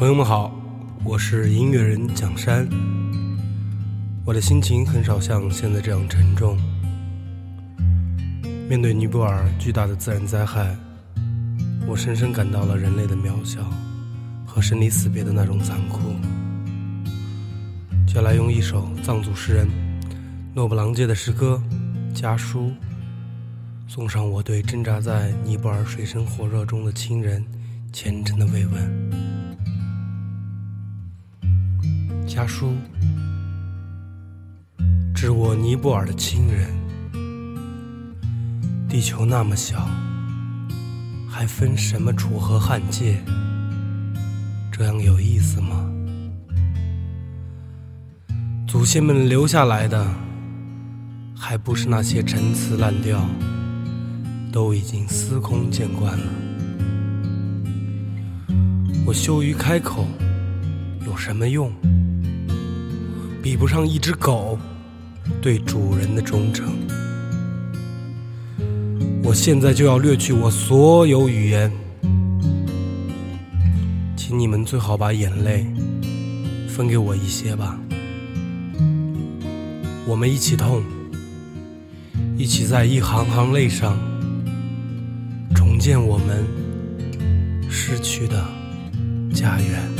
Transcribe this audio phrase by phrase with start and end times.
[0.00, 0.50] 朋友们好，
[1.04, 2.66] 我是音乐人蒋山。
[4.24, 6.56] 我的心情很少像现在这样沉重。
[8.66, 10.74] 面对尼泊尔巨大的自然灾害，
[11.86, 13.60] 我深深感到了人类的渺小
[14.46, 16.00] 和生离死别的那种残酷。
[18.06, 19.68] 就来用一首藏族诗人
[20.54, 21.62] 诺布朗杰的诗歌
[22.18, 22.68] 《家书》，
[23.86, 27.44] 送上我对挣扎在尼泊尔水深火热中的亲人
[27.92, 29.29] 虔诚的慰问。
[32.30, 32.76] 家书，
[35.12, 36.70] 致我尼泊尔的亲人。
[38.88, 39.84] 地球那么小，
[41.28, 43.20] 还分什么楚河汉界？
[44.70, 45.90] 这样有意思吗？
[48.68, 50.06] 祖先们留下来的，
[51.36, 53.28] 还不是那些陈词滥调，
[54.52, 56.26] 都已经司空见惯了。
[59.04, 60.06] 我羞于开口，
[61.04, 61.72] 有什么用？
[63.42, 64.58] 比不上一只狗
[65.40, 66.72] 对主人的忠诚。
[69.22, 71.70] 我现在就要掠去我所有语言，
[74.16, 75.66] 请你们最好把眼泪
[76.68, 77.78] 分给我一些吧。
[80.06, 80.82] 我们一起痛，
[82.36, 83.96] 一起在一行行泪上
[85.54, 86.44] 重建我们
[87.70, 88.44] 失去的
[89.32, 89.99] 家园。